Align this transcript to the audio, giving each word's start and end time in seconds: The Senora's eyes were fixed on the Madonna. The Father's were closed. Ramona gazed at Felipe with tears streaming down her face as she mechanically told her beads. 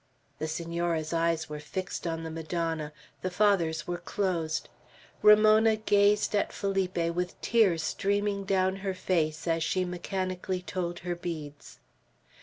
The 0.39 0.47
Senora's 0.47 1.13
eyes 1.13 1.47
were 1.47 1.59
fixed 1.59 2.07
on 2.07 2.23
the 2.23 2.31
Madonna. 2.31 2.91
The 3.21 3.29
Father's 3.29 3.85
were 3.85 3.99
closed. 3.99 4.67
Ramona 5.21 5.75
gazed 5.75 6.33
at 6.33 6.51
Felipe 6.51 6.97
with 7.13 7.39
tears 7.41 7.83
streaming 7.83 8.43
down 8.45 8.77
her 8.77 8.95
face 8.95 9.45
as 9.47 9.61
she 9.63 9.85
mechanically 9.85 10.63
told 10.63 11.01
her 11.05 11.13
beads. 11.13 11.77